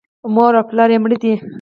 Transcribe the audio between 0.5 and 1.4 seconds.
او پلار یې مړه دي.